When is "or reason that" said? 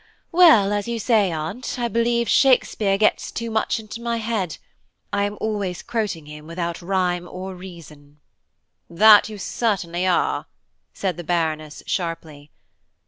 7.29-9.29